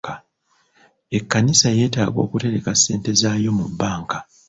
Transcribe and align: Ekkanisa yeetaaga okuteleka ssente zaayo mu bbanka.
Ekkanisa 1.17 1.67
yeetaaga 1.77 2.17
okuteleka 2.25 2.71
ssente 2.75 3.11
zaayo 3.21 3.51
mu 3.57 3.65
bbanka. 3.71 4.17